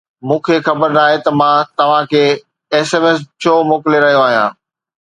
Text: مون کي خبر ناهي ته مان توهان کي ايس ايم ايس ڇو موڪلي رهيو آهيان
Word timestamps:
مون 0.27 0.39
کي 0.45 0.55
خبر 0.67 0.89
ناهي 0.97 1.17
ته 1.25 1.31
مان 1.39 1.57
توهان 1.81 2.05
کي 2.13 2.23
ايس 2.73 2.89
ايم 2.95 3.05
ايس 3.09 3.19
ڇو 3.41 3.53
موڪلي 3.69 3.97
رهيو 4.07 4.21
آهيان 4.27 4.51